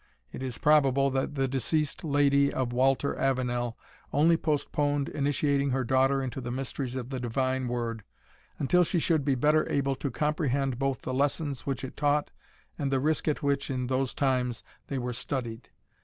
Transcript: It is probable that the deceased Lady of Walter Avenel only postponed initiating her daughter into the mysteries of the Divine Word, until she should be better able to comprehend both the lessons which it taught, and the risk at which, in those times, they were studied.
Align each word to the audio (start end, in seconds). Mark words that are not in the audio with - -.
It 0.31 0.41
is 0.41 0.57
probable 0.57 1.11
that 1.11 1.35
the 1.35 1.47
deceased 1.47 2.03
Lady 2.03 2.51
of 2.51 2.73
Walter 2.73 3.15
Avenel 3.19 3.77
only 4.11 4.35
postponed 4.35 5.09
initiating 5.09 5.69
her 5.69 5.83
daughter 5.83 6.23
into 6.23 6.41
the 6.41 6.49
mysteries 6.49 6.95
of 6.95 7.11
the 7.11 7.19
Divine 7.19 7.67
Word, 7.67 8.01
until 8.57 8.83
she 8.83 8.97
should 8.97 9.23
be 9.23 9.35
better 9.35 9.69
able 9.71 9.93
to 9.97 10.09
comprehend 10.09 10.79
both 10.79 11.03
the 11.03 11.13
lessons 11.13 11.67
which 11.67 11.83
it 11.83 11.95
taught, 11.95 12.31
and 12.79 12.91
the 12.91 12.99
risk 12.99 13.27
at 13.27 13.43
which, 13.43 13.69
in 13.69 13.85
those 13.85 14.15
times, 14.15 14.63
they 14.87 14.97
were 14.97 15.13
studied. 15.13 15.69